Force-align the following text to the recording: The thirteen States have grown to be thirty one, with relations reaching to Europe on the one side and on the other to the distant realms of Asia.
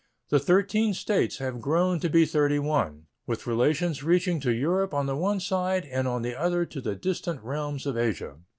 The 0.29 0.39
thirteen 0.39 0.95
States 0.95 1.37
have 1.37 1.61
grown 1.61 1.99
to 1.99 2.09
be 2.09 2.25
thirty 2.25 2.57
one, 2.57 3.05
with 3.27 3.45
relations 3.45 4.01
reaching 4.01 4.39
to 4.39 4.49
Europe 4.51 4.95
on 4.95 5.05
the 5.05 5.15
one 5.15 5.39
side 5.39 5.85
and 5.85 6.07
on 6.07 6.23
the 6.23 6.33
other 6.33 6.65
to 6.65 6.81
the 6.81 6.95
distant 6.95 7.39
realms 7.43 7.85
of 7.85 7.95
Asia. 7.95 8.37